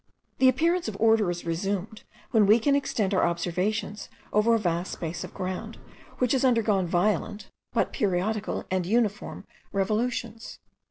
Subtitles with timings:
[0.39, 2.01] The appearance of order is resumed,
[2.31, 5.77] when we can extend our observations over a vast space of ground,
[6.17, 10.57] which has undergone violent, but periodical and uniform revolutions.